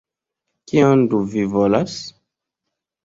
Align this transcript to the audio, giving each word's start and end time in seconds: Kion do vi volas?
Kion 0.71 1.05
do 1.11 1.19
vi 1.35 1.45
volas? 1.53 1.99